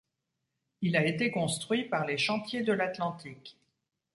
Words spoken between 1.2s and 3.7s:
construit par les Chantiers de l'Atlantique.